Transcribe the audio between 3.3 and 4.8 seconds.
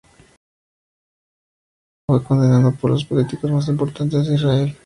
más importantes de Israel.